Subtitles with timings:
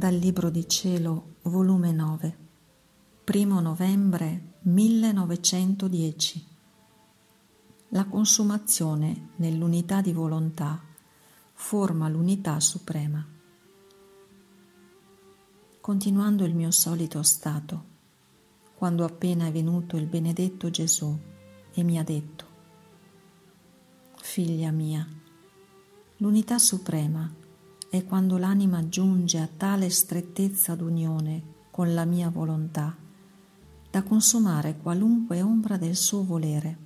[0.00, 2.38] Dal Libro di Cielo, volume 9,
[3.30, 6.46] 1 novembre 1910.
[7.88, 10.82] La consumazione nell'unità di volontà
[11.52, 13.22] forma l'unità suprema.
[15.82, 17.84] Continuando il mio solito stato,
[18.76, 21.14] quando appena è venuto il benedetto Gesù
[21.74, 22.46] e mi ha detto,
[24.16, 25.06] Figlia mia,
[26.16, 27.39] l'unità suprema
[27.90, 32.96] è quando l'anima giunge a tale strettezza d'unione con la mia volontà
[33.90, 36.78] da consumare qualunque ombra del suo volere,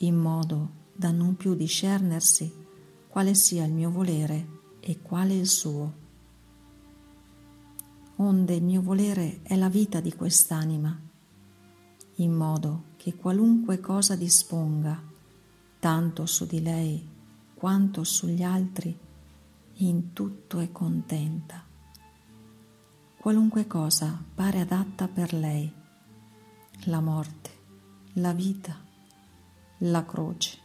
[0.00, 2.52] in modo da non più discernersi
[3.08, 4.46] quale sia il mio volere
[4.80, 6.04] e quale il suo.
[8.16, 11.00] Onde il mio volere è la vita di quest'anima,
[12.16, 15.02] in modo che qualunque cosa disponga,
[15.80, 17.14] tanto su di lei
[17.54, 19.04] quanto sugli altri,
[19.78, 21.62] in tutto è contenta.
[23.18, 25.70] Qualunque cosa pare adatta per lei,
[26.84, 27.50] la morte,
[28.14, 28.74] la vita,
[29.78, 30.58] la croce,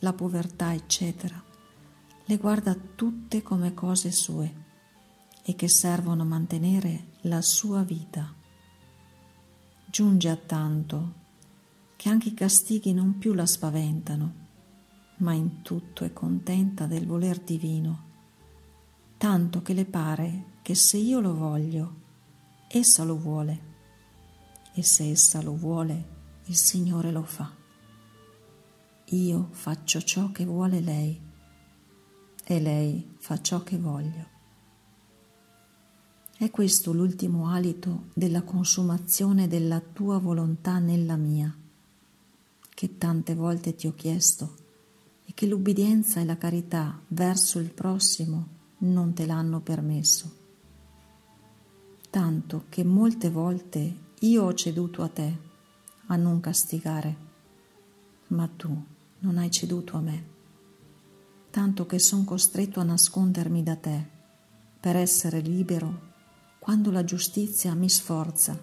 [0.00, 1.42] la povertà, eccetera,
[2.24, 4.64] le guarda tutte come cose sue
[5.42, 8.32] e che servono a mantenere la sua vita.
[9.86, 11.14] Giunge a tanto
[11.96, 14.34] che anche i castighi non più la spaventano,
[15.18, 18.05] ma in tutto è contenta del voler divino
[19.16, 21.94] tanto che le pare che se io lo voglio,
[22.68, 23.74] essa lo vuole,
[24.74, 26.14] e se essa lo vuole,
[26.46, 27.50] il Signore lo fa.
[29.10, 31.20] Io faccio ciò che vuole lei,
[32.44, 34.34] e lei fa ciò che voglio.
[36.36, 41.56] È questo l'ultimo alito della consumazione della tua volontà nella mia,
[42.68, 44.56] che tante volte ti ho chiesto,
[45.24, 50.44] e che l'ubbidienza e la carità verso il prossimo non te l'hanno permesso.
[52.10, 55.38] Tanto che molte volte io ho ceduto a te
[56.06, 57.16] a non castigare,
[58.28, 58.84] ma tu
[59.20, 60.24] non hai ceduto a me.
[61.50, 64.04] Tanto che sono costretto a nascondermi da te
[64.78, 66.14] per essere libero
[66.58, 68.58] quando la giustizia mi sforza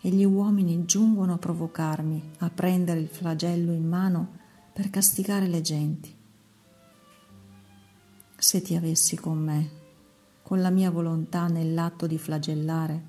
[0.00, 4.38] e gli uomini giungono a provocarmi a prendere il flagello in mano
[4.72, 6.15] per castigare le genti
[8.46, 9.70] se ti avessi con me,
[10.44, 13.02] con la mia volontà nell'atto di flagellare,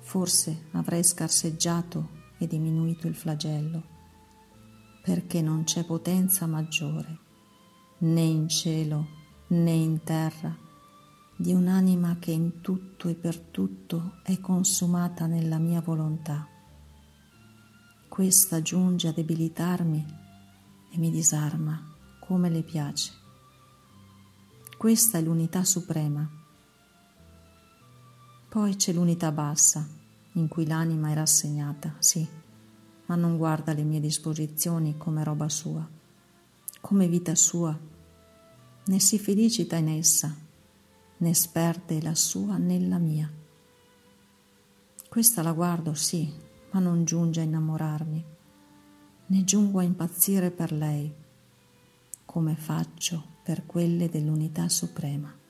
[0.00, 3.82] forse avrei scarseggiato e diminuito il flagello,
[5.02, 7.18] perché non c'è potenza maggiore,
[8.00, 9.06] né in cielo
[9.46, 10.54] né in terra,
[11.38, 16.46] di un'anima che in tutto e per tutto è consumata nella mia volontà.
[18.10, 20.04] Questa giunge a debilitarmi
[20.92, 21.82] e mi disarma
[22.20, 23.22] come le piace.
[24.84, 26.30] Questa è l'unità suprema.
[28.50, 29.88] Poi c'è l'unità bassa,
[30.32, 32.28] in cui l'anima è rassegnata, sì,
[33.06, 35.88] ma non guarda le mie disposizioni come roba sua,
[36.82, 37.74] come vita sua,
[38.84, 40.36] né si felicita in essa,
[41.16, 43.32] né sperde la sua nella mia.
[45.08, 46.30] Questa la guardo, sì,
[46.72, 48.24] ma non giunge a innamorarmi,
[49.28, 51.10] né giungo a impazzire per lei,
[52.26, 55.43] come faccio per quelle dell'unità suprema.